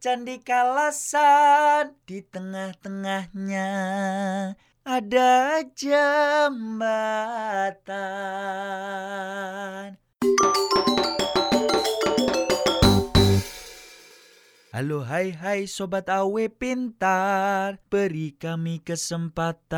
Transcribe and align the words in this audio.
Candi 0.00 0.40
Kalasan, 0.40 1.92
di 2.08 2.24
tengah-tengahnya. 2.24 3.68
Ada 4.80 5.60
jembatan. 5.76 6.80
Halo 14.72 15.04
hai 15.04 15.36
hai 15.36 15.68
sobat 15.68 16.08
awe 16.08 16.48
pintar. 16.48 17.76
Beri 17.92 18.32
kami 18.40 18.80
kesempatan 18.80 19.76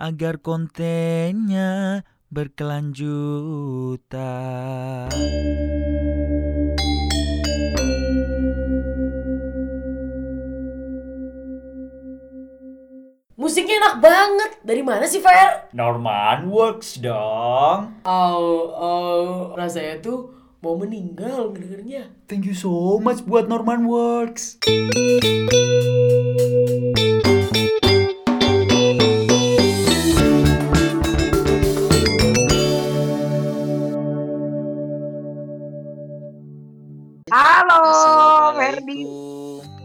Agar 0.00 0.40
kontennya 0.40 2.00
berkelanjutan 2.32 5.12
Musiknya 13.48 13.80
enak 13.80 14.04
banget. 14.04 14.50
Dari 14.60 14.84
mana 14.84 15.08
sih, 15.08 15.24
Fer? 15.24 15.72
Norman 15.72 16.52
Works 16.52 17.00
dong 17.00 17.96
Oh, 18.04 18.68
oh, 18.76 19.56
rasanya 19.56 20.04
tuh 20.04 20.36
mau 20.60 20.76
meninggal 20.76 21.56
ngedengernya. 21.56 22.12
Thank 22.28 22.44
you 22.44 22.52
so 22.52 23.00
much 23.00 23.24
buat 23.24 23.48
Norman 23.48 23.88
Works 23.88 24.60
Halo, 37.32 37.80
Ferdi. 38.60 39.08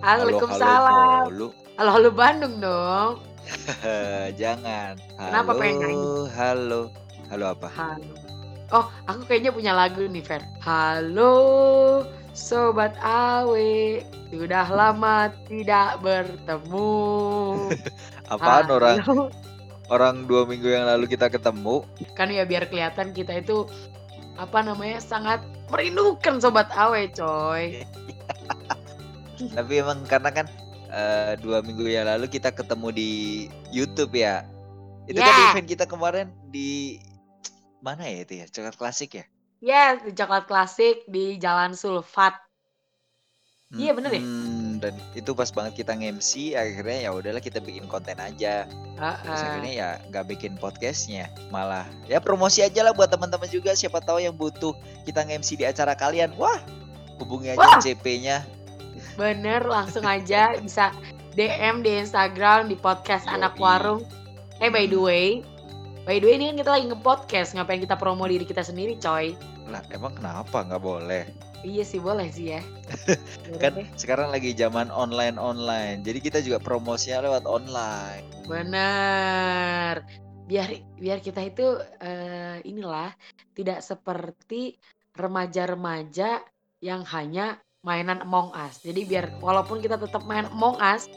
Assalamualaikum. 0.03 0.52
Waalaikumsalam. 0.52 1.31
Halo, 1.31 1.48
Halo, 1.80 1.89
halo 1.95 2.09
Bandung 2.11 2.59
dong. 2.59 3.33
Jangan. 4.41 4.93
Halo, 5.17 5.29
Kenapa 5.29 5.51
pengen 5.57 5.75
nyanyi? 5.79 6.07
Halo. 6.33 6.81
Halo 7.29 7.45
apa? 7.55 7.67
Halo. 7.71 8.13
Oh, 8.73 8.85
aku 9.05 9.21
kayaknya 9.29 9.51
punya 9.53 9.71
lagu 9.75 10.05
nih, 10.09 10.23
Fer. 10.25 10.41
Halo, 10.65 11.35
Sobat 12.33 12.97
Awe. 13.05 14.01
Sudah 14.33 14.65
lama 14.65 15.29
tidak 15.45 16.01
bertemu. 16.01 16.93
Apaan 18.33 18.67
orang 18.73 18.97
Halo. 19.05 19.29
orang 19.93 20.25
dua 20.25 20.49
minggu 20.49 20.73
yang 20.73 20.89
lalu 20.89 21.05
kita 21.05 21.29
ketemu? 21.29 21.85
Kan 22.17 22.33
ya 22.33 22.41
biar 22.49 22.65
kelihatan 22.65 23.13
kita 23.13 23.37
itu 23.37 23.69
apa 24.41 24.65
namanya 24.65 24.97
sangat 24.97 25.45
merindukan 25.69 26.41
Sobat 26.41 26.73
Awe, 26.73 27.05
coy. 27.13 27.85
Tapi 29.57 29.73
emang 29.77 30.01
karena 30.09 30.33
kan 30.33 30.45
eh, 30.94 31.33
dua 31.41 31.66
minggu 31.66 31.89
yang 31.89 32.05
lalu 32.05 32.30
kita 32.30 32.53
ketemu 32.53 32.88
di 32.94 33.11
YouTube 33.73 34.13
ya. 34.13 34.45
Itu 35.09 35.19
kan 35.19 35.33
Ya. 35.33 35.49
event 35.52 35.67
kita 35.67 35.86
kemarin 35.89 36.30
di 36.47 37.02
mana 37.83 38.08
ya 38.08 38.23
itu 38.23 38.39
ya? 38.39 38.45
Coklat 38.47 38.77
klasik 38.77 39.17
ya? 39.19 39.25
Yes, 39.64 40.03
di 40.03 40.11
Coklat 40.11 40.44
Klasik 40.45 41.08
di 41.08 41.39
Jalan 41.39 41.71
Sulfat. 41.73 42.36
Iya, 43.73 43.89
bener 43.98 44.14
ya? 44.14 44.21
Hmm, 44.21 44.77
dan 44.77 44.93
itu 45.17 45.33
pas 45.33 45.49
banget 45.49 45.81
kita 45.81 45.98
nge-MC 45.98 46.54
akhirnya 46.54 47.08
ya 47.08 47.10
udahlah 47.10 47.42
kita 47.42 47.58
bikin 47.58 47.89
konten 47.89 48.21
aja. 48.21 48.70
Terus 48.70 49.02
Heeh. 49.25 49.48
akhirnya 49.49 49.73
ya 49.73 49.89
nggak 50.14 50.25
bikin 50.30 50.54
podcastnya 50.61 51.25
malah 51.49 51.89
ya 52.05 52.21
promosi 52.21 52.61
aja 52.61 52.86
lah 52.86 52.93
buat 52.93 53.10
teman-teman 53.10 53.49
juga 53.49 53.73
siapa 53.73 53.98
tahu 53.98 54.21
yang 54.21 54.37
butuh 54.37 54.77
kita 55.10 55.25
nge-MC 55.25 55.58
di 55.58 55.65
acara 55.65 55.98
kalian 55.98 56.37
wah 56.37 56.61
hubungi 57.17 57.58
aja 57.58 57.65
Wah. 57.65 57.81
Bener, 59.13 59.61
langsung 59.65 60.03
aja 60.03 60.57
bisa 60.57 60.89
DM 61.37 61.85
di 61.85 62.01
Instagram 62.01 62.69
di 62.69 62.77
podcast 62.77 63.29
Yoi. 63.29 63.33
Anak 63.37 63.57
Warung. 63.61 64.01
Eh 64.61 64.69
by 64.69 64.89
the 64.89 64.97
way, 64.97 65.41
by 66.05 66.17
the 66.21 66.25
way 66.29 66.35
ini 66.37 66.53
kan 66.53 66.55
kita 66.61 66.69
lagi 66.73 66.85
nge-podcast, 66.89 67.49
ngapain 67.57 67.81
kita 67.81 67.97
promo 67.97 68.25
diri 68.25 68.45
kita 68.45 68.65
sendiri, 68.65 68.97
coy? 68.97 69.37
lah 69.73 69.83
emang 69.91 70.13
kenapa 70.17 70.63
nggak 70.65 70.83
boleh 70.83 71.23
Iya 71.63 71.87
sih 71.87 72.03
boleh 72.03 72.27
sih 72.27 72.59
ya. 72.59 72.61
Kan 73.63 73.79
deh. 73.79 73.87
sekarang 73.95 74.35
lagi 74.35 74.51
zaman 74.51 74.91
online 74.91 75.39
online 75.39 76.03
jadi 76.03 76.19
kita 76.19 76.39
juga 76.43 76.59
promosinya 76.59 77.23
lewat 77.23 77.47
online 77.47 78.27
Bener. 78.43 80.03
Biar 80.43 80.69
biar 80.99 81.23
kita 81.23 81.39
itu 81.39 81.80
eh, 82.03 82.59
inilah 82.67 83.15
tidak 83.55 83.80
seperti 83.80 84.75
remaja-remaja 85.15 86.43
yang 86.83 87.07
hanya 87.07 87.63
mainan 87.83 88.23
Among 88.23 88.55
Us. 88.55 88.80
Jadi 88.80 89.04
biar 89.04 89.27
walaupun 89.44 89.83
kita 89.83 89.99
tetap 89.99 90.23
main 90.23 90.48
Among 90.49 90.80
Us, 90.80 91.11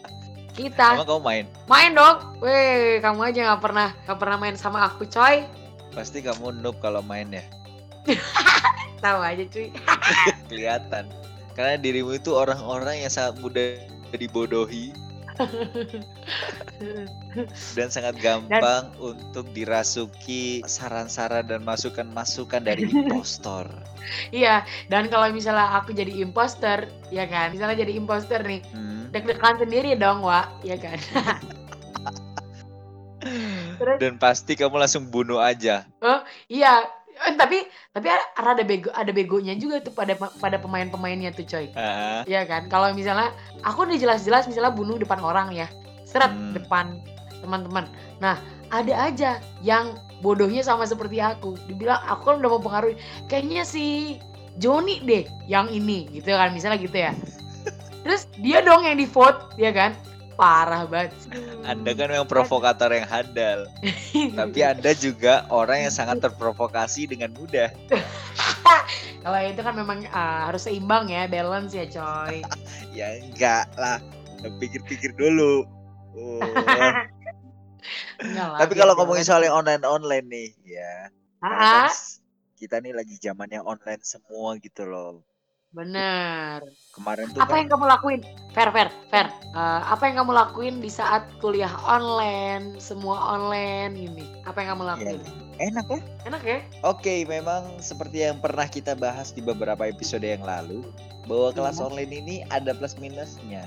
kita 0.59 0.99
emang 0.99 1.09
kamu 1.09 1.23
main 1.23 1.45
main 1.71 1.91
dong. 1.95 2.17
Weh, 2.43 2.99
kamu 2.99 3.31
aja 3.31 3.41
nggak 3.55 3.63
pernah 3.63 3.89
nggak 4.05 4.19
pernah 4.19 4.37
main 4.37 4.59
sama 4.59 4.91
aku, 4.91 5.07
coy. 5.07 5.47
pasti 5.97 6.21
kamu 6.21 6.61
noob 6.61 6.77
kalau 6.85 7.01
main 7.01 7.33
ya 7.33 7.41
Tahu 9.05 9.19
aja, 9.25 9.41
cuy. 9.49 9.73
kelihatan 10.53 11.09
karena 11.57 11.81
dirimu 11.81 12.21
itu 12.21 12.37
orang-orang 12.37 13.01
yang 13.01 13.09
sangat 13.09 13.41
mudah 13.41 13.81
dibodohi 14.13 14.93
dan 17.77 17.89
sangat 17.93 18.17
gampang 18.21 18.93
untuk 19.01 19.49
dirasuki 19.53 20.65
saran-saran 20.65 21.45
dan 21.49 21.61
masukan-masukan 21.65 22.63
dari 22.65 22.89
impostor. 22.89 23.69
Iya, 24.31 24.63
dan 24.87 25.11
kalau 25.11 25.35
misalnya 25.35 25.83
aku 25.83 25.91
jadi 25.91 26.23
imposter, 26.23 26.87
ya 27.11 27.27
kan? 27.27 27.51
Misalnya 27.51 27.83
jadi 27.83 27.99
imposter 27.99 28.39
nih, 28.39 28.63
Hmm. 28.71 29.11
deg-degan 29.11 29.59
sendiri 29.59 29.99
dong, 29.99 30.23
Wak, 30.23 30.63
ya 30.63 30.79
kan? 30.79 30.95
Terus 33.77 33.97
Dan 33.99 34.15
pasti 34.23 34.55
kamu 34.55 34.79
langsung 34.79 35.11
bunuh 35.11 35.43
aja. 35.43 35.83
iya, 36.47 36.75
Eh, 36.79 37.06
tapi 37.41 37.65
tapi 37.97 38.07
ada 38.37 38.63
bego 38.63 38.93
ada 38.93 39.09
begonya 39.11 39.57
juga 39.57 39.81
tuh 39.81 39.93
pada 39.93 40.13
pada 40.17 40.61
pemain-pemainnya 40.61 41.33
tuh, 41.33 41.49
coy. 41.49 41.73
Ah, 41.73 42.23
Iya 42.29 42.45
kan? 42.45 42.69
Kalau 42.69 42.93
misalnya 42.93 43.33
aku 43.65 43.89
udah 43.89 43.97
jelas-jelas 43.97 44.45
misalnya 44.45 44.73
bunuh 44.73 45.01
depan 45.01 45.21
orang 45.25 45.53
ya. 45.53 45.67
Seret 46.05 46.31
Hmm. 46.31 46.53
depan 46.55 47.01
teman-teman. 47.41 47.89
Nah, 48.21 48.39
ada 48.71 48.95
aja 49.11 49.41
yang 49.65 49.97
bodohnya 50.21 50.61
sama 50.61 50.85
seperti 50.85 51.21
aku. 51.21 51.57
Dibilang 51.69 52.01
aku 52.05 52.33
kan 52.33 52.37
udah 52.45 52.51
mempengaruhi. 52.61 52.97
Kayaknya 53.27 53.63
si 53.65 54.17
Joni 54.57 55.05
deh 55.05 55.25
yang 55.49 55.69
ini 55.69 56.09
gitu 56.13 56.33
kan 56.33 56.53
misalnya 56.53 56.81
gitu 56.81 56.97
ya. 56.97 57.13
Terus 58.05 58.29
dia 58.41 58.61
dong 58.65 58.85
yang 58.85 58.97
di 59.01 59.09
vote 59.09 59.57
ya 59.57 59.73
kan? 59.73 59.97
Parah 60.37 60.85
banget. 60.85 61.17
Anda 61.65 61.97
kan 61.97 62.13
memang 62.13 62.29
provokator 62.29 62.93
yang 62.93 63.09
handal. 63.09 63.73
Tapi 64.39 64.59
Anda 64.61 64.93
juga 64.93 65.49
orang 65.49 65.89
yang 65.89 65.95
sangat 65.97 66.21
terprovokasi 66.21 67.09
dengan 67.09 67.33
mudah. 67.33 67.73
Kalau 69.25 69.39
itu 69.43 69.61
kan 69.65 69.75
memang 69.75 70.05
ah, 70.13 70.53
harus 70.53 70.69
seimbang 70.69 71.09
ya, 71.09 71.27
balance 71.27 71.73
ya 71.73 71.89
coy. 71.89 72.45
Ya 72.97 73.21
enggak 73.21 73.69
lah. 73.77 74.01
Pikir-pikir 74.61 75.13
dulu. 75.17 75.69
Oh. 76.17 76.41
Enggak 78.25 78.47
lah, 78.49 78.59
Tapi 78.65 78.73
kalau 78.73 78.97
balance. 78.97 78.99
ngomongin 79.05 79.25
soal 79.29 79.43
yang 79.45 79.57
online-online 79.57 80.27
nih, 80.33 80.49
ya. 80.65 81.13
Kan 81.45 81.93
kita 82.57 82.81
nih 82.81 82.97
lagi 82.97 83.21
zamannya 83.21 83.61
online 83.61 84.01
semua 84.01 84.57
gitu 84.57 84.89
loh. 84.89 85.21
Bener. 85.77 86.65
Kemarin 86.97 87.29
tuh 87.37 87.41
Apa 87.45 87.53
kan 87.53 87.59
yang 87.61 87.69
kamu 87.69 87.85
lakuin? 87.85 88.21
Fair, 88.57 88.73
fair, 88.73 88.89
fair. 89.13 89.29
Eh, 89.53 89.81
apa 89.85 90.09
yang 90.09 90.25
kamu 90.25 90.33
lakuin 90.33 90.75
di 90.81 90.89
saat 90.89 91.29
kuliah 91.45 91.71
online, 91.85 92.81
semua 92.81 93.37
online 93.37 93.93
ini? 93.93 94.25
Apa 94.49 94.65
yang 94.65 94.81
kamu 94.81 94.85
lakuin? 94.97 95.21
enak 95.57 95.87
ya. 95.89 96.01
Enak 96.29 96.43
ya? 96.45 96.59
Oke, 96.85 97.25
memang 97.29 97.81
seperti 97.81 98.25
yang 98.25 98.41
pernah 98.41 98.65
kita 98.65 98.97
bahas 98.97 99.33
di 99.33 99.45
beberapa 99.45 99.85
episode 99.85 100.25
yang 100.25 100.45
lalu, 100.45 100.85
bahwa 101.29 101.53
kelas 101.53 101.77
Iya. 101.81 101.85
online 101.93 102.13
ini 102.13 102.37
ada 102.49 102.73
plus 102.73 102.97
minusnya. 102.97 103.65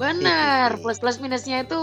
Bener. 0.00 0.74
Plus 0.80 0.96
plus 0.96 1.20
minusnya 1.20 1.62
itu 1.64 1.80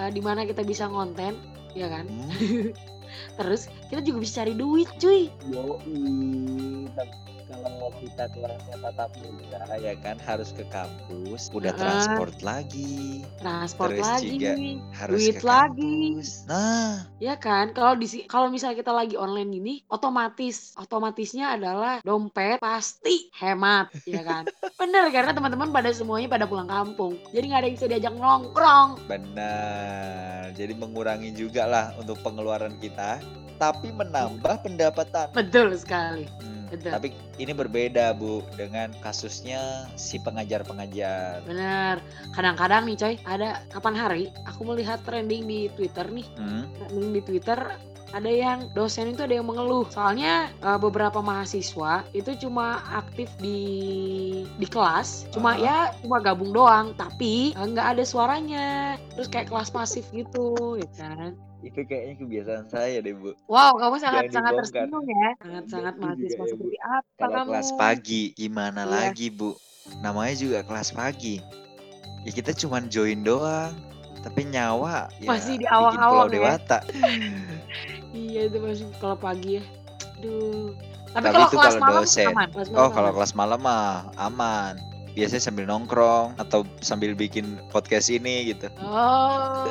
eh, 0.00 0.10
di 0.10 0.24
mana 0.24 0.48
kita 0.48 0.64
bisa 0.64 0.88
konten, 0.88 1.36
ya 1.76 1.92
kan? 1.92 2.08
Hmm? 2.08 2.72
Terus 3.38 3.70
kita 3.92 4.02
juga 4.02 4.18
bisa 4.24 4.42
cari 4.42 4.54
duit, 4.58 4.88
cuy. 4.98 5.30
Yoi, 5.48 6.90
kalau 7.44 7.92
kita 8.00 8.24
kelasnya 8.30 8.76
tatap 8.80 9.10
muka 9.20 9.60
ya 9.76 9.94
kan 9.98 10.16
harus 10.18 10.50
ke 10.50 10.64
kampus, 10.68 11.52
udah 11.52 11.70
Heeh. 11.70 11.80
transport 11.80 12.36
lagi, 12.40 13.20
Transport 13.36 13.92
Terus 13.92 14.04
lagi, 14.06 14.28
juga 14.36 14.52
harus 14.96 15.18
duit 15.20 15.36
ke 15.36 15.44
lagi. 15.44 16.16
kampus. 16.16 16.28
Nah, 16.46 17.04
Ya 17.18 17.34
kan? 17.36 17.72
Kalau 17.72 17.94
di 17.94 18.06
kalau 18.24 18.48
misalnya 18.48 18.76
kita 18.76 18.92
lagi 18.92 19.14
online 19.14 19.50
gini, 19.50 19.74
otomatis 19.86 20.72
otomatisnya 20.74 21.54
adalah 21.54 22.00
dompet 22.00 22.58
pasti 22.58 23.28
hemat, 23.36 23.92
ya 24.04 24.20
kan? 24.20 24.44
Bener 24.80 25.08
karena 25.08 25.32
teman-teman 25.32 25.68
pada 25.68 25.90
semuanya 25.90 26.28
pada 26.28 26.44
pulang 26.44 26.66
kampung. 26.66 27.20
Jadi 27.30 27.44
nggak 27.46 27.60
ada 27.60 27.66
yang 27.68 27.76
bisa 27.76 27.86
diajak 27.86 28.14
nongkrong. 28.14 28.88
benar. 29.06 30.52
Jadi 30.54 30.72
mengurangi 30.72 31.30
juga 31.32 31.64
lah 31.64 31.86
untuk 31.96 32.18
pengeluaran 32.20 32.76
kita. 32.78 33.20
tapi 33.54 33.94
menambah 33.94 34.66
pendapatan. 34.66 35.30
Betul 35.30 35.78
sekali. 35.78 36.26
Hmm, 36.42 36.66
Betul. 36.66 36.90
Tapi 36.90 37.08
ini 37.38 37.50
berbeda 37.50 38.14
bu 38.14 38.46
dengan 38.54 38.94
kasusnya 39.02 39.90
si 39.98 40.22
pengajar-pengajar. 40.22 41.42
Bener. 41.42 41.98
Kadang-kadang 42.34 42.86
nih 42.86 42.96
coy, 42.98 43.14
ada 43.26 43.62
kapan 43.74 43.94
hari 43.94 44.24
aku 44.46 44.62
melihat 44.62 45.02
trending 45.02 45.46
di 45.46 45.60
Twitter 45.74 46.06
nih. 46.06 46.26
Hmm, 46.38 46.70
Trending 46.78 47.10
di 47.18 47.22
Twitter 47.22 47.58
ada 48.14 48.30
yang 48.30 48.70
dosen 48.70 49.10
itu 49.10 49.20
ada 49.20 49.34
yang 49.34 49.44
mengeluh. 49.44 49.84
Soalnya 49.88 50.48
eh, 50.54 50.78
beberapa 50.78 51.18
mahasiswa 51.18 52.06
itu 52.12 52.30
cuma 52.38 52.78
aktif 52.94 53.26
di 53.36 53.58
di 54.54 54.66
kelas, 54.66 55.26
cuma 55.28 55.52
Ah. 55.52 55.58
ya 55.58 55.76
cuma 55.98 56.18
gabung 56.18 56.50
doang, 56.50 56.94
tapi 56.94 57.50
eh, 57.50 57.66
nggak 57.66 57.86
ada 57.92 58.04
suaranya. 58.04 58.66
Terus 59.12 59.26
kayak 59.26 59.50
kelas 59.50 59.68
pasif 59.68 60.06
gitu, 60.10 60.78
ya 60.78 60.88
kan. 60.94 61.34
itu 61.60 61.80
kayaknya 61.82 62.14
kebiasaan 62.20 62.66
saya 62.68 63.00
deh 63.00 63.12
bu. 63.12 63.32
Wow, 63.46 63.72
kamu 63.74 63.96
sangat 63.96 64.28
Jangan 64.28 64.36
sangat 64.36 64.52
dibongkar. 64.52 64.60
tersinggung 64.84 65.06
ya. 65.08 65.28
Sangat 65.34 65.64
sangat 65.66 65.94
mahasiswa 65.96 66.28
ya, 66.28 66.38
Bu. 66.38 66.50
seperti 66.52 66.76
apa 66.78 67.08
Kalau 67.16 67.32
kamu? 67.34 67.48
kelas 67.48 67.70
pagi 67.74 68.22
gimana 68.32 68.80
Iya. 68.80 68.92
lagi 68.92 69.26
bu? 69.28 69.50
Namanya 69.98 70.34
juga 70.36 70.58
kelas 70.60 70.92
pagi. 70.92 71.40
Ya 72.20 72.30
kita 72.30 72.52
cuman 72.54 72.86
join 72.86 73.20
doang. 73.20 73.72
Tapi 74.20 74.44
nyawa 74.46 75.08
ya 75.18 75.28
Masih 75.28 75.56
di 75.56 75.64
Pulau 75.64 75.96
ya. 76.22 76.24
Dewata. 76.28 76.78
Iya 78.14 78.46
itu 78.46 78.58
masih 78.62 78.86
kalau 79.02 79.18
pagi 79.18 79.58
ya. 79.58 79.62
Aduh. 80.22 80.72
Tapi, 81.14 81.30
Tapi 81.30 81.34
kalau 81.34 81.46
itu 81.50 81.56
kelas 81.58 81.74
kalau 81.74 81.82
malam 81.82 82.02
dosen. 82.06 82.26
aman. 82.30 82.48
Kelas 82.54 82.68
Oh 82.74 82.88
malam 82.88 82.90
kalau 82.90 83.10
aman. 83.10 83.16
kelas 83.18 83.32
malam 83.34 83.58
mah 83.62 83.86
aman. 84.18 84.74
Biasanya 85.14 85.42
sambil 85.42 85.64
nongkrong 85.64 86.34
atau 86.36 86.62
sambil 86.82 87.14
bikin 87.14 87.58
podcast 87.70 88.10
ini 88.10 88.50
gitu. 88.50 88.66
Oh. 88.82 89.70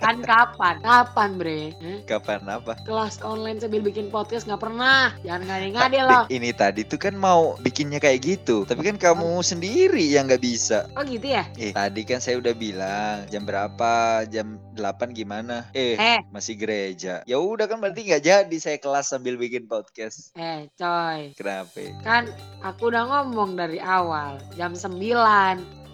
kan 0.00 0.20
kapan? 0.20 0.84
Kapan 0.84 1.30
bre? 1.36 1.72
Hah? 1.80 1.98
Kapan 2.04 2.44
apa? 2.44 2.76
Kelas 2.84 3.24
online 3.24 3.56
sambil 3.56 3.80
bikin 3.80 4.08
podcast 4.08 4.44
nggak 4.44 4.60
pernah. 4.60 5.16
Jangan 5.24 5.48
ngade-ngade 5.48 5.98
loh. 6.04 6.24
Ini 6.28 6.52
tadi 6.52 6.84
tuh 6.84 7.00
kan 7.00 7.16
mau 7.16 7.56
bikinnya 7.60 7.96
kayak 7.96 8.20
gitu. 8.20 8.68
Tapi 8.68 8.84
kan 8.84 8.96
kamu 8.96 9.40
sendiri 9.40 10.04
yang 10.04 10.28
nggak 10.28 10.44
bisa. 10.44 10.88
Oh 10.92 11.04
gitu 11.04 11.32
ya? 11.32 11.48
Eh 11.56 11.72
tadi 11.72 12.04
kan 12.04 12.20
saya 12.20 12.36
udah 12.36 12.52
bilang 12.52 13.24
jam 13.28 13.44
berapa? 13.44 14.24
Jam 14.28 14.60
8 14.76 15.16
gimana? 15.16 15.68
Eh 15.72 15.96
Eh, 15.96 16.20
masih 16.28 16.56
gereja. 16.56 17.24
Ya 17.24 17.40
udah 17.40 17.64
kan 17.64 17.80
berarti 17.80 18.04
nggak 18.04 18.24
jadi 18.24 18.56
saya 18.60 18.76
kelas 18.76 19.08
sambil 19.08 19.40
bikin 19.40 19.64
podcast. 19.64 20.36
eh 20.36 20.68
coy. 20.76 21.32
Kenapa? 21.32 21.80
Kan 22.04 22.28
aku 22.60 22.92
udah 22.92 23.08
ngomong 23.08 23.56
dari 23.56 23.80
awal. 23.80 24.36
Jam 24.54 24.72
9. 24.72 24.98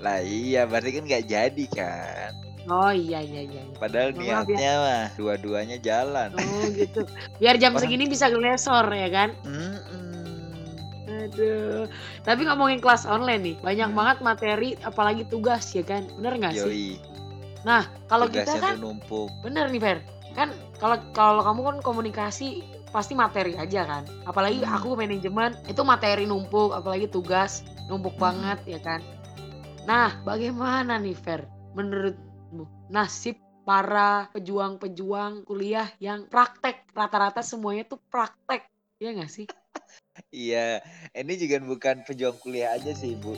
Lah 0.00 0.18
iya 0.20 0.64
berarti 0.64 0.90
kan 0.92 1.04
nggak 1.04 1.24
jadi 1.26 1.64
kan. 1.70 2.30
Oh 2.66 2.88
iya 2.88 3.18
iya 3.18 3.42
iya. 3.42 3.62
iya. 3.62 3.76
Padahal 3.76 4.12
Maaf 4.12 4.20
ya. 4.20 4.36
niatnya 4.44 4.72
mah 4.78 5.04
dua-duanya 5.14 5.76
jalan. 5.78 6.28
Oh 6.32 6.64
gitu. 6.70 7.04
Biar 7.36 7.56
jam 7.56 7.72
Orang- 7.72 7.82
segini 7.82 8.04
bisa 8.04 8.28
gelesor 8.28 8.84
ya 8.86 9.08
kan? 9.08 9.32
Mm-mm. 9.42 11.26
Aduh. 11.26 11.84
Tapi 12.22 12.40
ngomongin 12.44 12.78
kelas 12.78 13.04
online 13.04 13.42
nih, 13.42 13.56
banyak 13.58 13.88
Hmm. 13.88 13.98
banget 13.98 14.16
materi 14.20 14.70
apalagi 14.80 15.24
tugas 15.24 15.68
ya 15.70 15.82
kan? 15.82 16.06
Bener 16.14 16.36
nggak 16.36 16.54
sih? 16.54 16.96
Nah, 17.60 17.84
kalau 18.06 18.24
kita 18.24 18.56
kan 18.56 18.76
numpuk. 18.76 19.28
bener 19.40 19.68
nih 19.68 19.80
Fer. 19.80 19.98
Kan 20.32 20.48
kalau 20.78 20.96
kalau 21.12 21.42
kamu 21.42 21.60
kan 21.62 21.76
komunikasi 21.82 22.62
pasti 22.88 23.12
materi 23.12 23.52
aja 23.54 23.84
kan. 23.84 24.02
Apalagi 24.24 24.62
Hmm. 24.62 24.72
aku 24.72 24.94
manajemen 24.94 25.56
itu 25.64 25.82
materi 25.82 26.24
numpuk, 26.24 26.72
apalagi 26.72 27.04
tugas 27.06 27.66
numpuk 27.90 28.14
banget 28.14 28.62
ya 28.70 28.78
kan. 28.78 29.02
Nah, 29.84 30.22
bagaimana 30.22 31.02
nih 31.02 31.18
Fer 31.18 31.50
menurutmu 31.74 32.86
nasib 32.94 33.34
para 33.66 34.30
pejuang-pejuang 34.30 35.42
kuliah 35.42 35.90
yang 35.98 36.30
praktek 36.30 36.86
rata-rata 36.94 37.42
semuanya 37.42 37.82
tuh 37.90 37.98
praktek 38.06 38.70
ya 39.02 39.10
nggak 39.10 39.30
sih? 39.30 39.46
Iya, 40.30 40.84
ini 41.16 41.32
juga 41.38 41.62
bukan 41.64 42.04
pejuang 42.04 42.36
kuliah 42.44 42.76
aja 42.76 42.92
sih, 42.92 43.16
Bu. 43.16 43.34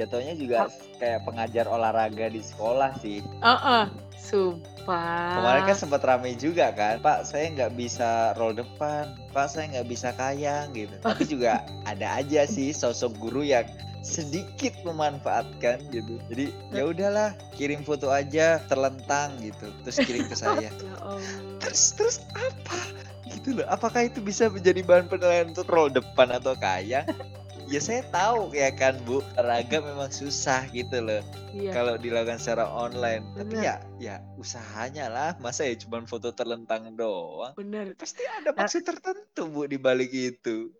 Jatuhnya 0.00 0.32
juga 0.32 0.72
kayak 0.96 1.28
pengajar 1.28 1.68
olahraga 1.68 2.32
di 2.32 2.40
sekolah 2.40 2.96
sih. 3.04 3.20
Heeh, 3.20 3.84
sumpah. 4.16 5.36
Kemarin 5.36 5.62
kan 5.68 5.76
sempat 5.76 6.00
rame 6.00 6.32
juga 6.40 6.72
kan, 6.72 7.04
Pak 7.04 7.28
saya 7.28 7.52
nggak 7.52 7.76
bisa 7.76 8.32
roll 8.40 8.56
depan, 8.56 9.12
Pak 9.36 9.52
saya 9.52 9.68
nggak 9.76 9.88
bisa 9.92 10.08
kayang 10.16 10.72
gitu. 10.72 10.96
Tapi 11.04 11.22
juga 11.28 11.60
ada 11.90 12.16
aja 12.16 12.48
sih 12.48 12.72
sosok 12.72 13.12
guru 13.20 13.44
yang 13.44 13.68
sedikit 14.02 14.74
memanfaatkan 14.82 15.78
gitu. 15.94 16.18
Jadi 16.28 16.50
ya 16.74 16.82
udahlah, 16.90 17.30
kirim 17.54 17.86
foto 17.86 18.10
aja 18.10 18.58
terlentang 18.66 19.38
gitu, 19.38 19.70
terus 19.86 19.98
kirim 20.02 20.26
ke 20.28 20.36
saya. 20.36 20.68
Ya. 20.82 21.68
Terus 21.68 21.94
terus 21.94 22.16
apa? 22.34 22.78
Gitu 23.30 23.58
loh. 23.58 23.66
Apakah 23.70 24.06
itu 24.10 24.18
bisa 24.18 24.50
menjadi 24.50 24.82
bahan 24.82 25.06
penilaian 25.06 25.50
untuk 25.54 25.70
roll 25.70 25.90
depan 25.90 26.34
atau 26.34 26.58
kayang? 26.58 27.06
ya 27.72 27.80
saya 27.80 28.04
tahu 28.12 28.52
ya 28.52 28.68
kan 28.74 29.00
Bu, 29.08 29.24
olahraga 29.40 29.80
memang 29.80 30.12
susah 30.12 30.68
gitu 30.76 31.00
loh 31.00 31.24
Iya. 31.52 31.72
kalau 31.72 32.00
dilakukan 32.00 32.40
secara 32.40 32.64
online. 32.64 33.24
Tapi 33.36 33.60
Bener. 33.60 33.64
ya 33.64 33.74
ya 34.00 34.16
usahanya 34.40 35.12
lah, 35.12 35.30
masa 35.40 35.68
ya 35.68 35.76
cuma 35.76 36.00
foto 36.08 36.32
terlentang 36.32 36.88
doang. 36.96 37.52
Bener. 37.56 37.92
Pasti 37.96 38.24
ada 38.24 38.56
maksud 38.56 38.84
tertentu 38.84 39.48
Bu 39.52 39.68
di 39.68 39.76
balik 39.76 40.12
itu. 40.12 40.72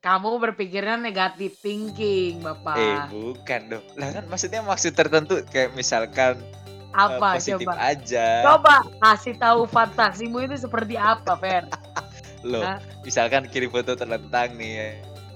Kamu 0.00 0.40
berpikirnya 0.40 0.96
negatif 0.96 1.60
thinking, 1.60 2.40
Bapak. 2.40 2.76
Eh 2.80 3.00
bukan 3.12 3.60
dong. 3.68 3.84
Lah 4.00 4.08
kan 4.16 4.24
maksudnya 4.32 4.64
maksud 4.64 4.96
tertentu 4.96 5.44
kayak 5.52 5.76
misalkan 5.76 6.40
eh, 6.40 6.96
apa 6.96 7.36
positif 7.36 7.68
coba? 7.68 7.76
aja. 7.76 8.26
Coba 8.48 8.74
kasih 9.04 9.36
tahu 9.36 9.68
fantasimu 9.68 10.40
itu 10.48 10.56
seperti 10.56 10.96
apa, 10.96 11.36
Fer? 11.36 11.68
Loh, 12.48 12.64
Hah? 12.64 12.80
misalkan 13.04 13.44
kirim 13.52 13.68
foto 13.68 13.92
terlentang 13.92 14.56
nih 14.56 14.72
ya. 14.72 14.90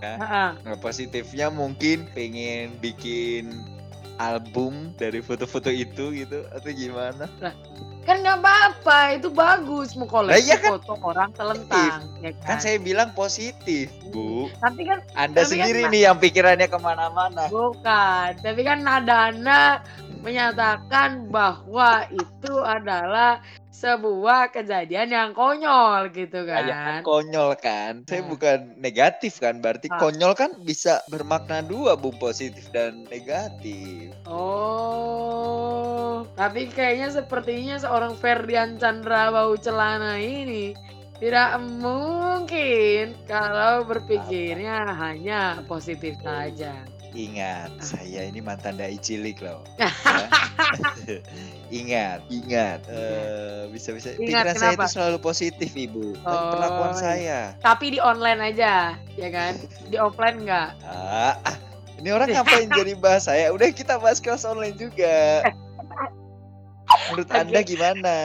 Heeh. 0.05 0.49
Nah, 0.64 0.76
positifnya 0.81 1.52
mungkin 1.52 2.08
pengen 2.16 2.81
bikin 2.81 3.52
album 4.16 4.94
dari 4.94 5.19
foto-foto 5.19 5.69
itu 5.69 6.12
gitu 6.12 6.46
atau 6.50 6.70
gimana? 6.70 7.26
Kan 8.05 8.20
nggak 8.20 8.37
apa-apa, 8.37 9.16
itu 9.16 9.32
bagus 9.32 9.96
mau 9.96 10.05
koleksi 10.05 10.44
iya 10.44 10.61
kan. 10.61 10.76
foto 10.76 10.93
orang 11.00 11.32
telentang, 11.32 12.05
ya 12.20 12.37
Kan 12.44 12.56
kan? 12.56 12.58
saya 12.61 12.76
bilang 12.76 13.16
positif, 13.16 13.88
Bu. 14.12 14.52
Tapi 14.61 14.85
kan 14.85 15.00
Anda 15.14 15.40
Tapi 15.40 15.56
kan, 15.56 15.64
sendiri 15.64 15.80
Pak- 15.83 15.90
nih 15.90 16.02
yang 16.04 16.16
pikirannya 16.21 16.68
ke 16.68 16.78
mana-mana. 16.78 17.49
bukan, 17.49 18.28
tapi 18.44 18.61
kan 18.61 18.85
nada-nada 18.85 19.80
menyatakan 20.21 21.28
bahwa 21.28 22.04
itu 22.11 22.52
adalah 22.61 23.40
sebuah 23.75 24.54
kejadian 24.54 25.11
yang 25.11 25.31
konyol 25.35 26.07
gitu 26.14 26.47
Kayak 26.47 26.71
kan. 26.71 27.02
konyol 27.02 27.59
kan. 27.59 27.93
Saya 28.07 28.23
Nah. 28.23 28.31
bukan 28.31 28.59
negatif 28.78 29.43
kan, 29.43 29.59
berarti 29.59 29.90
Ah. 29.90 29.99
konyol 29.99 30.33
kan 30.33 30.54
bisa 30.62 31.02
bermakna 31.11 31.59
dua, 31.61 31.99
Bu, 31.99 32.14
positif 32.14 32.71
dan 32.71 33.02
negatif. 33.11 34.14
Oh, 34.31 36.23
tapi 36.38 36.71
kayaknya 36.71 37.11
sepertinya 37.12 37.75
seorang 37.76 38.14
Ferdian 38.14 38.78
Chandra 38.78 39.35
bau 39.35 39.59
celana 39.59 40.23
ini 40.23 40.78
tidak 41.19 41.59
mungkin 41.59 43.19
kalau 43.26 43.83
berpikirnya 43.83 44.87
hanya 44.95 45.59
positif 45.66 46.14
saja. 46.23 46.78
Ingat, 47.14 47.71
saya 47.78 48.26
ini 48.26 48.42
mantan 48.42 48.75
dai 48.75 48.99
cilik 48.99 49.38
loh. 49.38 49.62
Ya. 49.78 49.90
ingat, 51.71 52.21
ingat. 52.30 52.83
Eh, 52.87 53.66
bisa-bisa 53.71 54.14
Ingat, 54.14 54.23
pikiran 54.23 54.54
saya 54.54 54.73
itu 54.75 54.78
kenapa? 54.78 54.90
selalu 54.90 55.18
positif, 55.18 55.71
Ibu. 55.71 56.14
Tapi 56.18 56.35
Oh, 56.35 56.50
perlakuan 56.54 56.90
iya. 56.90 56.99
saya. 56.99 57.38
Tapi 57.59 57.87
di 57.94 57.99
online 57.99 58.40
aja, 58.42 58.75
ya 59.14 59.28
kan? 59.30 59.54
Di 59.90 59.97
offline 59.99 60.47
enggak? 60.47 60.75
Ah, 60.83 61.35
ah, 61.42 61.56
ini 61.99 62.11
orang 62.11 62.30
ngapain 62.30 62.71
jadi 62.71 62.94
bahas 63.02 63.26
saya? 63.26 63.50
Udah 63.50 63.66
kita 63.71 63.99
bahas 63.99 64.18
kelas 64.18 64.47
online 64.47 64.75
juga. 64.78 65.42
Menurut 67.11 67.28
Oke. 67.30 67.38
Anda 67.38 67.61
gimana? 67.62 68.16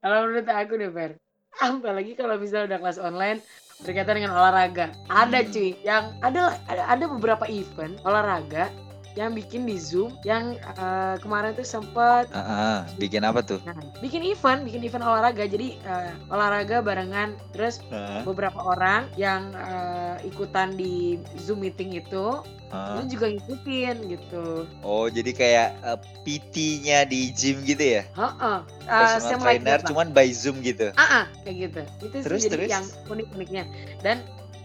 Kalau 0.00 0.18
menurut 0.28 0.48
aku 0.48 0.72
deh, 0.76 0.92
Fer. 0.92 1.12
Apalagi 1.56 2.12
kalau 2.16 2.36
misalnya 2.36 2.76
udah 2.76 2.80
kelas 2.84 3.00
online 3.00 3.40
berkaitan 3.84 4.22
dengan 4.22 4.32
olahraga. 4.32 4.94
Ada 5.10 5.44
Hmm. 5.44 5.50
cuy, 5.52 5.70
yang 5.84 6.14
ada 6.24 6.56
ada, 6.70 6.82
ada 6.88 7.04
beberapa 7.10 7.44
event 7.50 8.00
olahraga 8.06 8.72
yang 9.16 9.32
bikin 9.32 9.64
di 9.64 9.80
Zoom 9.80 10.12
yang 10.22 10.54
eh, 10.60 11.16
kemarin 11.18 11.56
tuh 11.56 11.64
sempat 11.64 12.28
Ah, 12.30 12.44
ah, 12.44 12.78
bikin 12.96 13.24
apa 13.24 13.40
tuh? 13.40 13.58
Nah, 13.64 13.72
bikin 13.98 14.20
event, 14.22 14.60
bikin 14.62 14.84
event 14.84 15.02
olahraga. 15.02 15.48
Jadi 15.48 15.80
eh, 15.80 16.12
olahraga 16.28 16.84
barengan, 16.84 17.32
terus 17.50 17.80
Ah, 17.88 18.20
beberapa 18.22 18.60
orang 18.60 19.08
yang 19.16 19.56
eh, 19.56 20.28
ikutan 20.28 20.76
di 20.76 21.16
Zoom 21.40 21.64
meeting 21.64 21.96
itu, 21.96 22.44
ah. 22.68 23.00
itu 23.00 23.16
juga 23.16 23.32
ngikutin 23.32 23.96
gitu. 24.12 24.68
Oh, 24.84 25.08
jadi 25.08 25.32
kayak 25.32 25.68
eh, 25.80 25.98
PT-nya 26.22 27.08
di 27.08 27.32
gym 27.32 27.64
gitu 27.64 27.82
ya? 27.82 28.02
Heeh. 28.12 28.58
Eh, 28.84 29.00
Personal 29.00 29.20
semi 29.32 29.42
like 29.42 29.64
trainer 29.64 29.80
cuman 29.80 30.06
by 30.12 30.28
Zoom 30.28 30.60
gitu. 30.60 30.92
Ah, 30.94 31.24
ah, 31.24 31.26
kayak 31.40 31.56
gitu. 31.72 31.80
Itu 32.04 32.16
sih 32.20 32.24
Terus, 32.28 32.40
jadi 32.44 32.52
terus? 32.52 32.68
yang 32.68 32.84
unik-uniknya. 33.08 33.64
Dan 34.04 34.20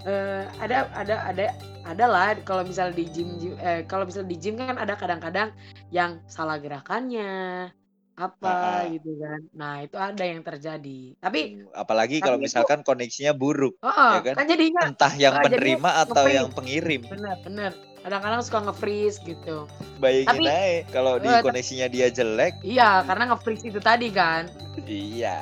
eh, 0.06 0.44
ada 0.62 0.90
ada 0.94 1.16
ada 1.30 1.46
ada 1.82 2.06
lah 2.06 2.34
kalau 2.46 2.62
misal 2.66 2.94
di 2.94 3.10
gym 3.10 3.38
gym- 3.42 3.60
eh, 3.62 3.82
kalau 3.86 4.06
misal 4.06 4.24
di 4.26 4.38
gym 4.38 4.58
kan 4.58 4.78
ada 4.78 4.94
kadang-kadang 4.98 5.54
yang 5.90 6.22
salah 6.30 6.58
gerakannya 6.62 7.70
apa 8.22 8.54
Heeh. 8.86 9.02
gitu 9.02 9.12
kan. 9.18 9.40
Nah, 9.56 9.74
itu 9.82 9.98
ada 9.98 10.24
yang 10.24 10.46
terjadi. 10.46 11.18
Tapi 11.18 11.66
apalagi 11.74 12.22
kalau 12.22 12.38
tapi 12.38 12.46
itu 12.46 12.48
misalkan 12.54 12.80
koneksinya 12.86 13.34
buruk, 13.34 13.80
heeh, 13.82 14.12
ya 14.14 14.22
kan? 14.22 14.36
kan 14.38 14.46
jadinya 14.46 14.82
Entah 14.86 15.14
yang 15.18 15.34
jadinya 15.34 15.48
penerima 15.50 15.90
atau 16.06 16.26
yang 16.30 16.50
pengirim. 16.54 17.02
Bener 17.08 17.38
bener. 17.42 17.72
Kadang-kadang 18.02 18.42
suka 18.42 18.60
nge-freeze 18.66 19.22
gitu. 19.26 19.70
Bayangin 20.02 20.42
Tapi 20.42 20.46
aja 20.50 20.90
kalau 20.90 21.22
di 21.22 21.30
ta 21.30 21.46
koneksinya 21.46 21.86
dia 21.86 22.10
jelek. 22.10 22.58
iya, 22.66 23.06
karena 23.06 23.34
nge-freeze 23.34 23.66
itu 23.70 23.80
tadi 23.82 24.10
kan. 24.10 24.50
Iya. 24.86 25.38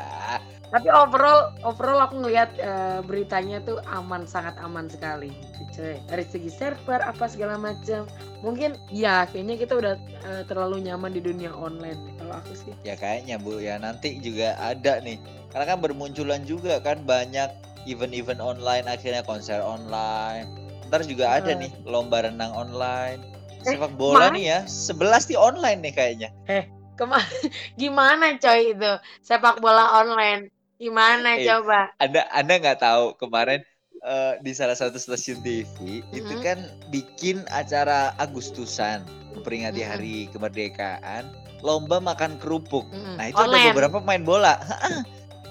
Tapi 0.70 0.86
overall 0.94 1.50
overall 1.66 2.06
aku 2.06 2.22
ngelihat, 2.22 2.54
eee, 2.62 3.02
beritanya 3.02 3.58
tuh 3.66 3.82
aman, 3.90 4.30
sangat 4.30 4.54
aman 4.62 4.86
sekali 4.86 5.34
cuy. 5.74 5.98
Dari 6.06 6.26
segi 6.26 6.52
server 6.54 7.02
apa 7.02 7.26
segala 7.26 7.58
macam. 7.58 8.06
Mungkin 8.46 8.78
ya 8.94 9.26
kayaknya 9.30 9.56
kita 9.58 9.74
udah, 9.78 9.96
eee, 10.30 10.44
terlalu 10.46 10.86
nyaman 10.86 11.10
di 11.16 11.22
dunia 11.24 11.50
online 11.56 12.14
kalau 12.22 12.38
aku 12.38 12.54
sih. 12.54 12.74
Ya 12.86 12.94
kayaknya 12.94 13.42
Bu 13.42 13.58
ya 13.58 13.82
nanti 13.82 14.22
juga 14.22 14.54
ada 14.62 15.02
nih. 15.02 15.18
Karena 15.50 15.66
kan 15.76 15.80
bermunculan 15.82 16.46
juga 16.46 16.78
kan 16.86 17.02
banyak 17.02 17.50
event-event 17.90 18.38
online, 18.38 18.86
akhirnya 18.86 19.26
konser 19.26 19.58
online. 19.66 20.46
Entar 20.86 21.02
juga 21.06 21.34
ada 21.42 21.54
nih 21.58 21.74
lomba 21.86 22.26
renang 22.26 22.54
online. 22.54 23.22
Eh, 23.66 23.76
Sepak 23.76 23.98
bola 23.98 24.30
kemarin 24.30 24.34
nih 24.38 24.46
ya, 24.46 24.60
11 24.70 25.24
nih 25.30 25.40
online 25.40 25.80
nih 25.82 25.94
kayaknya. 25.94 26.30
Eh, 26.46 26.64
kema 26.96 27.18
gimana 27.82 28.38
coy 28.38 28.78
itu 28.78 28.92
sepak 29.26 29.58
bola 29.64 30.00
online? 30.06 30.52
Gimana 30.80 31.36
Eh, 31.36 31.44
coba? 31.44 31.92
Anda 32.00 32.24
Anda 32.32 32.56
nggak 32.56 32.80
tahu 32.80 33.20
kemarin 33.20 33.60
eh, 34.00 34.40
di 34.40 34.56
salah 34.56 34.80
satu 34.80 34.96
stasiun 34.96 35.44
TV 35.44 36.00
itu 36.16 36.34
Mhm. 36.40 36.40
kan 36.40 36.60
bikin 36.88 37.44
acara 37.52 38.16
Agustusan 38.16 39.04
memperingati 39.36 39.84
Mhm. 39.84 39.90
hari 39.92 40.18
kemerdekaan, 40.32 41.28
lomba 41.60 42.00
makan 42.00 42.40
kerupuk. 42.40 42.88
Mhm, 42.96 43.20
Nah, 43.20 43.28
itu 43.28 43.44
ada 43.44 43.52
online. 43.52 43.68
beberapa 43.76 44.00
pemain 44.00 44.24
bola. 44.24 44.56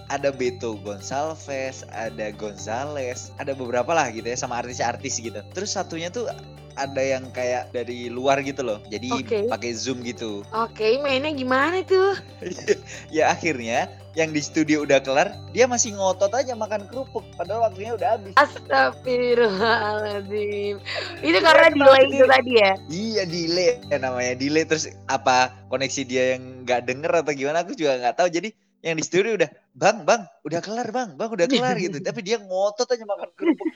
Ada 0.08 0.32
Beto 0.32 0.80
Gonçalves, 0.80 1.84
ada 1.92 2.32
Gonzales, 2.32 3.28
ada 3.36 3.52
beberapa 3.52 3.92
lah 3.92 4.08
gitu 4.08 4.24
ya 4.24 4.40
sama 4.40 4.64
artis-artis 4.64 5.20
gitu. 5.20 5.44
Terus 5.52 5.76
satunya 5.76 6.08
tuh 6.08 6.32
ada 6.80 7.02
yang 7.04 7.28
kayak 7.28 7.68
dari 7.76 8.08
luar 8.08 8.40
gitu 8.40 8.64
loh. 8.64 8.80
Jadi 8.88 9.12
Oke. 9.12 9.38
pakai 9.44 9.76
Zoom 9.76 10.00
gitu. 10.00 10.40
Oke, 10.56 10.96
mainnya 11.04 11.36
gimana 11.36 11.84
tuh? 11.84 12.16
ya 13.12 13.28
akhirnya 13.28 13.92
yang 14.18 14.34
di 14.34 14.42
studio 14.42 14.82
udah 14.82 14.98
kelar, 14.98 15.30
dia 15.54 15.70
masih 15.70 15.94
ngotot 15.94 16.34
aja 16.34 16.58
makan 16.58 16.90
kerupuk 16.90 17.22
padahal 17.38 17.70
waktunya 17.70 17.94
udah 17.94 18.18
habis. 18.18 18.34
Astagfirullahaladzim. 18.34 20.82
Itu 21.22 21.38
Iya 21.38 21.46
karena 21.46 21.70
kenapa 21.70 21.94
delay 21.94 22.10
itu 22.10 22.26
tadi 22.26 22.58
ya? 22.58 22.74
Iya 22.90 23.22
delay 23.30 23.78
ya 23.86 24.02
namanya 24.02 24.34
delay 24.34 24.66
terus 24.66 24.90
apa 25.06 25.54
koneksi 25.70 26.02
dia 26.02 26.34
yang 26.34 26.66
nggak 26.66 26.90
denger 26.90 27.22
atau 27.22 27.30
gimana 27.30 27.62
aku 27.62 27.78
juga 27.78 28.02
nggak 28.02 28.18
tahu 28.18 28.26
jadi 28.26 28.50
yang 28.88 28.98
di 28.98 29.04
studio 29.04 29.36
udah 29.36 29.50
bang 29.76 30.02
bang 30.08 30.22
udah 30.48 30.60
kelar 30.64 30.88
bang 30.88 31.14
bang 31.14 31.30
udah 31.30 31.46
kelar 31.46 31.76
gitu. 31.76 32.00
Tapi 32.08 32.20
dia 32.24 32.40
ngotot 32.40 32.88
aja 32.88 33.04
makan 33.04 33.28
kerupuk. 33.36 33.68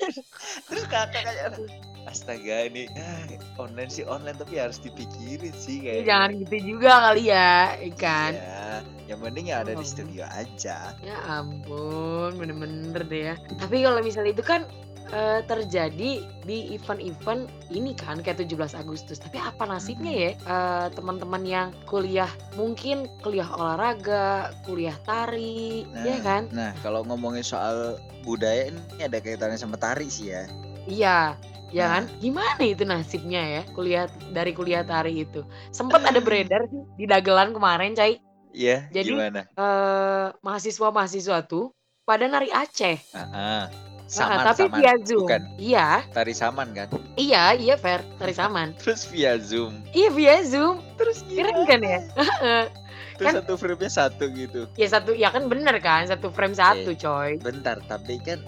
Terus 0.69 0.85
kakak 0.89 1.23
kayak 1.23 1.53
"Aduh, 1.53 1.69
astaga 2.09 2.67
ini 2.67 2.89
ah, 2.97 3.23
online 3.61 3.91
sih 3.93 4.03
online 4.09 4.35
tapi 4.41 4.59
harus 4.59 4.81
dipikirin 4.81 5.53
sih 5.55 5.79
Ih, 5.79 5.85
kayaknya. 5.85 6.07
Jangan 6.09 6.31
gitu 6.43 6.57
juga 6.75 6.91
kali 7.11 7.23
ya, 7.31 7.77
ikan. 7.95 8.33
iya 8.35 8.63
yang 9.11 9.21
penting 9.21 9.45
ya 9.53 9.61
ada 9.61 9.77
di 9.77 9.85
studio 9.85 10.25
aja. 10.25 10.97
Ya 11.05 11.17
ampun, 11.29 12.33
bener-bener 12.41 13.03
deh 13.05 13.23
ya. 13.33 13.35
Tapi 13.61 13.85
kalau 13.85 14.01
misalnya 14.01 14.33
itu 14.33 14.41
kan 14.41 14.65
eh, 15.11 15.41
terjadi 15.45 16.23
di 16.47 16.57
event-event 16.75 17.51
ini 17.75 17.93
kan 17.99 18.23
kayak 18.23 18.43
17 18.47 18.79
Agustus. 18.79 19.19
Tapi 19.19 19.43
apa 19.43 19.67
nasibnya 19.67 20.13
ya 20.13 20.31
eh, 20.37 20.87
teman-teman 20.95 21.43
yang 21.43 21.69
kuliah 21.85 22.31
mungkin 22.55 23.11
kuliah 23.21 23.49
olahraga, 23.51 24.55
kuliah 24.63 24.95
tari, 25.03 25.83
ya 25.91 26.15
nah 26.15 26.19
kan? 26.23 26.43
nah 26.55 26.71
kalau 26.87 27.03
ngomongin 27.03 27.43
soal 27.43 27.99
budaya 28.23 28.71
ini 28.71 28.81
ada 29.03 29.19
kaitannya 29.19 29.59
sama 29.59 29.75
tari 29.75 30.07
sih 30.07 30.31
ya 30.31 30.47
Iya, 30.87 31.39
ya 31.71 31.85
kan? 31.87 32.03
nah 32.11 32.19
Gimana 32.19 32.63
itu 32.63 32.83
nasibnya 32.83 33.43
ya 33.43 33.63
kuliah 33.75 34.07
dari 34.35 34.51
kuliah 34.55 34.83
tari 34.83 35.23
itu? 35.27 35.43
Sempet 35.71 36.03
ada 36.03 36.19
beredar 36.27 36.67
di 36.99 37.05
dagelan 37.07 37.55
kemarin, 37.55 37.95
Cai. 37.95 38.19
iya 38.55 38.87
Jadi 38.91 39.15
gimana 39.15 39.47
eh, 39.47 40.27
mahasiswa-mahasiswa 40.43 41.47
tuh 41.47 41.71
pada 42.03 42.27
nari 42.27 42.51
Aceh. 42.51 42.99
Ah, 43.15 43.23
ah. 43.33 43.92
Saman 44.07 44.45
tapi 44.45 44.63
saman 44.69 44.79
via 44.79 44.93
Zoom. 45.01 45.21
bukan 45.25 45.43
Iya, 45.57 45.89
tari 46.11 46.35
saman 46.35 46.69
kan 46.73 46.89
iya, 47.17 47.53
iya 47.53 47.75
Fer, 47.77 48.01
tari 48.17 48.33
saman. 48.33 48.77
terus 48.83 49.09
via 49.09 49.37
zoom 49.37 49.81
Iya 49.91 50.09
via 50.13 50.37
Zoom. 50.45 50.81
terus 50.97 51.25
Keren 51.25 51.65
kan 51.65 51.81
ya? 51.81 52.01
gimana 52.05 52.17
Heeh. 52.21 52.65
terus 53.13 53.27
Kan 53.29 53.35
satu 53.41 53.55
frame-nya 53.57 53.91
satu 53.91 54.25
gitu 54.33 54.61
ya 54.75 54.89
satu 54.89 55.13
ya 55.13 55.29
kan 55.29 55.47
bener 55.47 55.77
kan 55.79 56.05
satu 56.05 56.29
frame 56.29 56.53
eh 56.53 56.59
satu 56.59 56.91
coy. 56.93 57.31
bentar 57.39 57.79
tapi 57.85 58.17
kan 58.19 58.41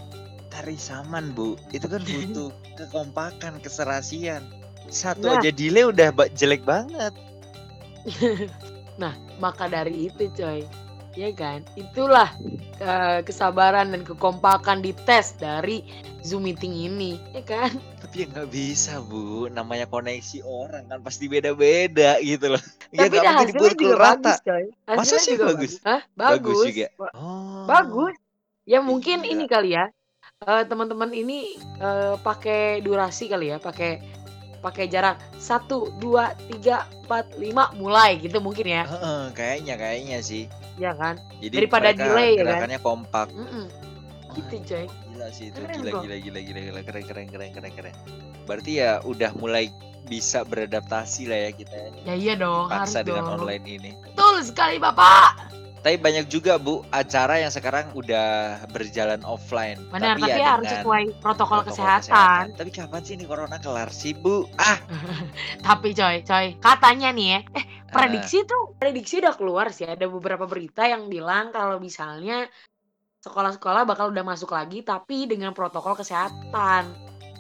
tari 0.49 0.75
saman 0.75 1.33
bu 1.33 1.55
itu 1.71 1.85
kan 1.85 2.01
butuh 2.01 2.49
kekompakan 2.79 3.61
keserasian 3.61 4.43
satu 4.89 5.27
Nah, 5.27 5.41
aja 5.41 5.49
delay 5.49 5.85
udah 5.85 6.13
jelek 6.33 6.65
banget 6.65 7.13
nah 9.01 9.11
maka 9.37 9.67
dari 9.67 10.07
itu 10.09 10.29
coy. 10.31 10.63
Ya 11.15 11.31
kan? 11.35 11.63
Itulah 11.79 12.29
eh, 12.83 13.21
kesabaran 13.27 13.91
dan 13.95 14.03
kekompakan 14.03 14.79
di 14.85 14.93
tes 15.07 15.35
dari 15.39 15.83
Zoom 16.27 16.47
meeting 16.51 16.75
ini, 16.89 17.13
ya 17.37 17.43
kan? 17.47 17.71
tapi 18.03 18.15
ya 18.23 18.27
nggak 18.31 18.49
bisa 18.53 18.93
bu 19.09 19.49
namanya 19.51 19.87
koneksi 19.91 20.39
orang 20.45 20.85
kan 20.91 21.01
pasti 21.07 21.25
beda-beda 21.33 22.21
gitu 22.23 22.53
loh 22.55 22.63
ya 22.93 23.07
Tapi 23.07 23.17
mungkin 23.27 23.29
hasilnya 23.37 23.75
juga 23.81 23.97
rata 23.97 24.35
bagus 24.35 24.37
coy. 24.47 24.65
masa 24.97 25.17
Hasilnya 25.17 25.25
sih 25.25 25.35
juga 25.35 25.45
bagus 25.45 25.73
bagus. 25.73 25.73
Hah? 25.87 26.01
bagus 26.15 26.59
Bagus. 26.65 26.69
juga 26.69 26.87
oh 27.15 27.65
Bagus. 27.65 28.15
Ya 28.65 28.81
mungkin 28.85 29.25
ini 29.25 29.45
iya 29.45 29.49
kali 29.49 29.71
ya. 29.77 29.85
eh, 30.49 30.65
teman-teman 30.71 31.11
ini 31.15 31.57
eh, 31.81 32.15
pakai 32.21 32.81
durasi 32.87 33.25
kali 33.33 33.53
ya, 33.55 33.59
pakai 33.63 33.91
pakai 34.65 34.89
jarak 34.89 35.21
satu 35.37 35.93
dua 36.01 36.33
tiga 36.49 36.89
empat 37.05 37.37
lima 37.37 37.69
mulai 37.77 38.17
gitu 38.17 38.41
mungkin 38.41 38.65
ya, 38.65 38.89
Heeh, 38.89 39.23
kayaknya 39.37 39.75
kayaknya 39.77 40.19
sih 40.25 40.49
ya 40.75 40.97
kan? 40.97 41.21
jadi 41.39 41.55
Daripada 41.61 41.93
delay 41.93 42.33
ya 42.33 42.49
kan? 42.49 42.65
gerakannya 42.65 42.81
kompak 42.81 43.29
Mm-mm, 43.31 43.65
Wah, 44.25 44.35
gitu 44.35 44.57
coy. 44.65 44.87
gila 45.13 45.29
sih 45.31 45.53
itu 45.53 45.61
Keren 45.61 45.77
gila 45.79 45.91
gila 46.01 46.17
gila 46.17 46.41
gila 46.41 46.61
gila 46.65 46.81
keren 46.83 47.05
keren 47.05 47.27
keren 47.29 47.51
keren 47.53 47.73
keren 47.77 47.95
berarti 48.49 48.81
ya 48.81 49.05
udah 49.05 49.31
mulai 49.37 49.69
bisa 50.05 50.45
beradaptasi 50.45 51.29
lah 51.29 51.49
ya 51.49 51.51
kita 51.53 51.77
ya, 51.77 51.89
Ya 52.05 52.15
iya 52.17 52.35
dong, 52.37 52.69
harus 52.69 52.93
dipaksa 52.93 53.01
dengan 53.05 53.25
dong. 53.25 53.33
online 53.41 53.65
ini 53.65 53.91
Betul 54.01 54.45
sekali 54.45 54.77
Bapak. 54.77 55.53
Tapi 55.85 56.01
banyak 56.01 56.33
juga 56.33 56.57
bu 56.57 56.81
acara 56.89 57.45
yang 57.45 57.53
sekarang 57.53 57.93
udah 57.93 58.57
berjalan 58.73 59.21
offline 59.29 59.77
Benar, 59.93 60.17
tapi 60.17 60.33
tapi 60.33 60.41
ya 60.41 60.49
harus 60.57 60.69
sesuai 60.73 61.05
protokol 61.21 61.61
protokol 61.61 61.61
kesehatan. 61.69 62.57
tapi 62.57 62.71
kapan 62.73 63.01
sih 63.05 63.15
ini 63.21 63.29
corona 63.29 63.61
kelar 63.61 63.93
sih 63.93 64.17
bu 64.17 64.49
ah 64.57 64.81
Tapi 65.67 65.97
coy, 65.97 66.21
coy, 66.25 66.47
katanya 66.61 67.09
nih 67.13 67.29
ya, 67.37 67.41
eh 67.57 67.65
prediksi 67.89 68.45
tuh, 68.45 68.77
prediksi 68.77 69.21
udah 69.23 69.35
keluar 69.37 69.73
sih. 69.73 69.89
Ada 69.89 70.05
beberapa 70.09 70.45
berita 70.45 70.85
yang 70.85 71.09
bilang 71.09 71.55
kalau 71.55 71.81
misalnya 71.81 72.45
sekolah-sekolah 73.25 73.89
bakal 73.89 74.13
udah 74.13 74.25
masuk 74.25 74.53
lagi, 74.53 74.85
tapi 74.85 75.25
dengan 75.25 75.57
protokol 75.57 75.97
kesehatan. 75.97 76.85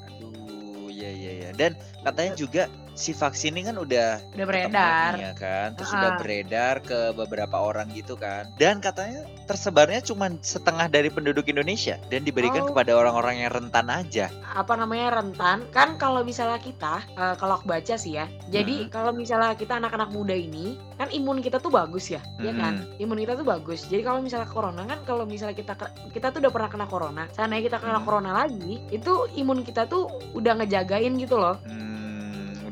aduh 0.08 0.88
ya 0.88 1.10
ya 1.12 1.32
ya 1.44 1.50
dan 1.52 1.76
katanya 2.00 2.32
juga 2.32 2.62
si 2.94 3.10
vaksin 3.10 3.54
ini 3.54 3.66
kan 3.66 3.76
udah 3.76 4.22
Udah 4.32 4.46
beredar. 4.46 5.12
ya 5.18 5.32
kan? 5.34 5.74
Terus 5.74 5.90
sudah 5.90 6.14
Heeh. 6.14 6.20
beredar 6.22 6.74
ke 6.78 7.10
beberapa 7.12 7.58
orang 7.58 7.90
gitu 7.90 8.14
kan? 8.14 8.46
Dan 8.54 8.78
katanya 8.78 9.26
tersebarnya 9.44 10.00
cuma 10.00 10.30
setengah 10.40 10.86
dari 10.86 11.10
penduduk 11.10 11.44
Indonesia 11.46 12.00
dan 12.08 12.22
diberikan 12.22 12.64
Oh, 12.64 12.70
kepada 12.70 12.94
orang-orang 12.94 13.42
yang 13.42 13.52
rentan 13.52 13.86
aja. 13.86 14.30
Apa 14.48 14.74
namanya 14.74 15.20
rentan? 15.20 15.66
Kan 15.68 15.98
kalau 15.98 16.22
misalnya 16.22 16.56
kita 16.56 17.04
eh, 17.10 17.34
kalau 17.36 17.58
aku 17.58 17.66
baca 17.66 17.94
sih 17.94 18.14
ya 18.14 18.24
jadi 18.48 18.86
Hmm. 18.86 18.90
kalau 18.90 19.10
misalnya 19.10 19.52
kita 19.52 19.76
anak-anak 19.76 20.10
muda 20.10 20.32
ini 20.32 20.78
kan 20.94 21.10
imun 21.10 21.42
kita 21.42 21.58
tuh 21.58 21.68
bagus 21.68 22.08
ya 22.08 22.22
ya 22.38 22.54
kan? 22.54 22.86
Imun 22.96 23.18
kita 23.18 23.34
tuh 23.34 23.44
bagus. 23.44 23.84
Jadi 23.86 24.00
kalau 24.00 24.18
misalnya 24.18 24.46
corona 24.46 24.82
kan 24.84 25.02
kalau 25.02 25.26
misalnya 25.26 25.52
kita 25.52 25.74
kita 26.08 26.30
tuh 26.30 26.38
udah 26.40 26.52
pernah 26.52 26.70
kena 26.70 26.86
corona 26.86 27.22
seandainya 27.30 27.68
kita 27.68 27.78
kena 27.78 27.98
Hmm. 27.98 28.06
corona 28.06 28.30
lagi 28.32 28.78
itu 28.88 29.12
imun 29.34 29.60
kita 29.60 29.84
tuh 29.84 30.06
udah 30.32 30.62
ngejagain 30.62 31.12
gitu 31.18 31.36
loh. 31.36 31.58
Hmm, 31.66 31.93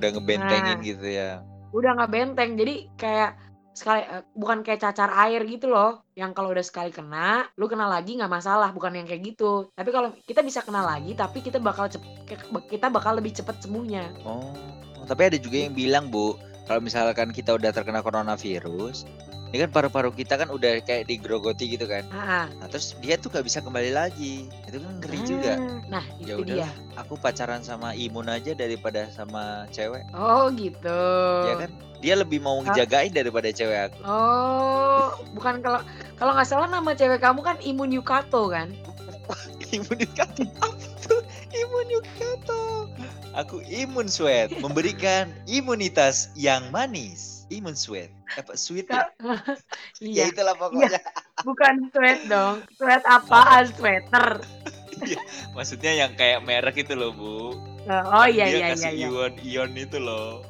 udah 0.03 0.11
ngebentengin 0.19 0.79
nah. 0.83 0.83
gitu 0.83 1.07
ya. 1.07 1.31
Udah 1.71 1.91
nggak 1.95 2.11
benteng 2.11 2.59
jadi 2.59 2.75
kayak 2.99 3.31
sekali 3.73 4.05
eh, 4.05 4.21
bukan 4.37 4.61
kayak 4.67 4.83
cacar 4.83 5.15
air 5.31 5.47
gitu 5.47 5.71
loh. 5.71 6.03
Yang 6.19 6.35
kalau 6.35 6.51
udah 6.51 6.67
sekali 6.67 6.91
kena 6.91 7.47
lu 7.55 7.71
kena 7.71 7.87
lagi 7.87 8.19
nggak 8.19 8.29
masalah 8.29 8.75
bukan 8.75 8.99
yang 8.99 9.07
kayak 9.07 9.23
gitu. 9.33 9.71
Tapi 9.73 9.95
kalau 9.95 10.11
kita 10.27 10.43
bisa 10.43 10.61
kena 10.61 10.83
lagi 10.83 11.15
tapi 11.15 11.41
kita 11.41 11.63
bakal 11.63 11.87
cep- 11.87 12.27
kita 12.67 12.91
bakal 12.91 13.17
lebih 13.17 13.33
cepat 13.33 13.63
sembuhnya. 13.63 14.11
Oh 14.27 14.73
tapi 15.07 15.29
ada 15.29 15.39
juga 15.39 15.67
yang 15.67 15.75
bilang 15.75 16.09
bu 16.11 16.39
kalau 16.67 16.81
misalkan 16.81 17.35
kita 17.35 17.59
udah 17.59 17.75
terkena 17.75 18.01
coronavirus 18.01 19.07
ini 19.53 19.69
kan 19.69 19.71
paru-paru 19.71 20.11
kita 20.11 20.41
kan 20.41 20.49
udah 20.49 20.81
kayak 20.81 21.05
digerogoti 21.07 21.77
gitu 21.77 21.85
kan 21.85 22.09
Ah, 22.09 22.49
nah 22.57 22.67
terus 22.73 22.97
dia 23.05 23.21
tuh 23.21 23.29
gak 23.29 23.45
bisa 23.45 23.61
kembali 23.61 23.93
lagi 23.93 24.49
itu 24.65 24.77
kan 24.81 24.93
ngeri 25.05 25.21
juga 25.29 25.55
nah 25.93 26.01
ya 26.25 26.41
itu 26.41 26.49
dia 26.49 26.65
udahlah 26.65 26.73
aku 26.97 27.15
pacaran 27.21 27.61
sama 27.61 27.93
imun 27.93 28.33
aja 28.33 28.57
daripada 28.57 29.13
sama 29.13 29.69
cewek 29.69 30.09
oh 30.17 30.49
gitu 30.57 31.01
ya 31.47 31.69
kan 31.69 31.73
Dia 32.03 32.19
lebih 32.19 32.43
mau 32.43 32.59
ngejagain 32.67 33.15
daripada 33.15 33.47
cewek 33.55 33.79
aku. 33.87 34.03
Oh, 34.03 35.15
bukan 35.39 35.63
kalau 35.63 35.79
kalau 36.19 36.35
nggak 36.35 36.51
salah 36.51 36.67
nama 36.67 36.99
cewek 36.99 37.23
kamu 37.23 37.47
kan 37.47 37.63
Imun 37.63 37.95
Yukato 37.95 38.51
kan? 38.51 38.75
Imun 39.71 40.03
Yukato 40.03 40.43
apa 40.59 40.83
tuh? 40.99 41.23
Imun 41.55 41.87
Yukato. 41.95 42.91
Aku 43.39 43.63
imun 43.65 44.11
sweat, 44.11 44.51
memberikan 44.59 45.31
imunitas 45.47 46.27
yang 46.35 46.75
manis. 46.75 47.47
Imun 47.55 47.79
sweat. 47.79 48.11
Apa 48.39 48.53
sweet 48.57 48.89
ya? 48.89 49.09
Ya 50.03 50.27
Iya, 50.29 50.35
itulah 50.35 50.55
pokoknya. 50.59 50.99
bukan 51.47 51.75
sweat 51.93 52.21
dong. 52.27 52.63
Sweat 52.79 53.03
apaan? 53.07 53.69
Sweater. 53.77 54.41
Maksudnya 55.57 55.93
yang 55.95 56.13
kayak 56.15 56.43
merek 56.47 56.83
itu 56.87 56.95
loh, 56.95 57.13
Bu. 57.15 57.55
Oh 57.91 58.27
iya 58.27 58.47
Dia 58.47 58.55
iya 58.55 58.59
iya. 58.59 58.69
kasih 58.75 58.93
iya. 58.95 59.09
ion-ion 59.11 59.71
itu 59.75 59.99
loh. 59.99 60.43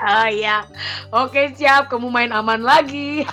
Oh 0.00 0.28
iya. 0.32 0.64
Oke 1.12 1.52
siap. 1.54 1.92
Kamu 1.92 2.08
main 2.08 2.32
aman 2.32 2.64
lagi. 2.64 3.22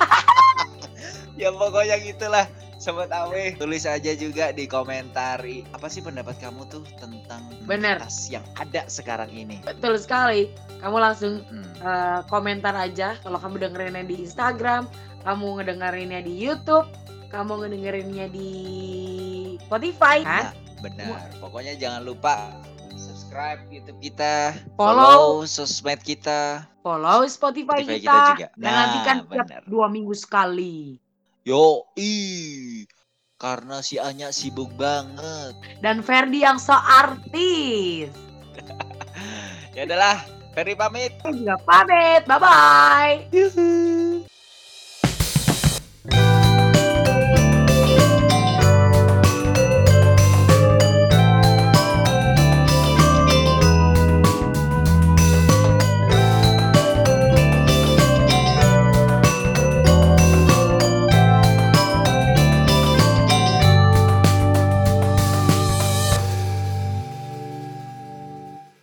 Ya 1.37 1.53
pokoknya 1.53 2.01
gitulah. 2.01 2.49
Sobat 2.87 3.11
Awe, 3.11 3.51
tulis 3.53 3.83
aja 3.83 4.15
juga 4.15 4.55
di 4.55 4.63
komentar 4.63 5.43
apa 5.75 5.87
sih 5.87 5.99
pendapat 5.99 6.39
kamu 6.39 6.71
tuh 6.71 6.87
tentang 6.95 7.43
Bener. 7.67 7.99
tas 7.99 8.31
yang 8.31 8.47
ada 8.55 8.87
sekarang 8.87 9.27
ini. 9.27 9.59
Betul 9.59 9.99
sekali. 9.99 10.47
Kamu 10.79 10.95
langsung 10.95 11.43
Hmm. 11.43 11.67
eh, 11.77 12.19
komentar 12.25 12.71
aja 12.73 13.19
kalau 13.19 13.35
kamu 13.37 13.59
dengerinnya 13.59 14.07
di 14.07 14.23
Instagram, 14.23 14.87
kamu 15.21 15.59
ngedengerinnya 15.59 16.23
di 16.23 16.31
YouTube, 16.31 16.87
kamu 17.27 17.59
ngedengerinnya 17.59 18.31
di 18.31 18.51
Spotify 19.59 20.23
kan? 20.23 20.43
Nah, 20.47 20.53
benar. 20.79 21.27
Pokoknya 21.37 21.75
jangan 21.75 22.07
lupa 22.07 22.55
subscribe 22.95 23.67
YouTube 23.67 23.99
kita, 23.99 24.55
Follow. 24.73 24.95
follow 24.95 25.45
sosmed 25.45 25.99
kita. 26.01 26.63
Follow 26.79 27.27
Spotify, 27.27 27.83
Spotify 27.83 27.99
kita, 27.99 28.15
kita 28.15 28.31
juga. 28.31 28.47
dan 28.55 28.63
Nah, 28.63 28.73
nantikan 28.79 29.17
tiap 29.27 29.43
benar. 29.43 29.61
dua 29.67 29.85
minggu 29.85 30.15
sekali. 30.15 31.03
Yo, 31.47 31.87
i. 31.95 32.83
Karena 33.39 33.79
si 33.79 33.95
Anya 33.95 34.35
sibuk 34.35 34.67
banget. 34.75 35.55
Dan 35.79 36.03
Ferdi 36.03 36.43
yang 36.43 36.59
seartis. 36.59 38.11
Ya 39.77 39.85
adalah, 39.85 40.25
Ferry 40.57 40.73
pamit. 40.73 41.13
Juga 41.21 41.55
pamit. 41.63 42.25
Bye 42.25 42.41
bye. 42.41 43.15
Yuk. 43.29 43.53